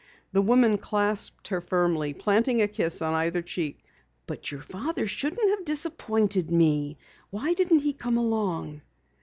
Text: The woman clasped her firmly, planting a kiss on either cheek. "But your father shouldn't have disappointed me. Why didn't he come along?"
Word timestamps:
The 0.31 0.41
woman 0.41 0.79
clasped 0.79 1.49
her 1.49 1.61
firmly, 1.61 2.15
planting 2.15 2.59
a 2.63 2.67
kiss 2.67 3.03
on 3.03 3.13
either 3.13 3.43
cheek. 3.43 3.83
"But 4.25 4.49
your 4.49 4.61
father 4.61 5.05
shouldn't 5.05 5.51
have 5.51 5.63
disappointed 5.63 6.49
me. 6.49 6.97
Why 7.29 7.53
didn't 7.53 7.81
he 7.81 7.93
come 7.93 8.17
along?" 8.17 8.81